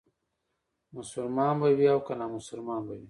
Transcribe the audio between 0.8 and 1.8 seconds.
مسلمان به